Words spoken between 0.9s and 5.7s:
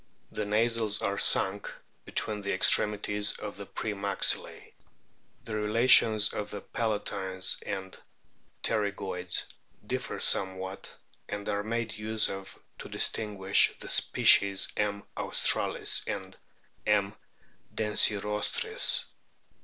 are sunk be tween the extremities of the pre maxillse. The.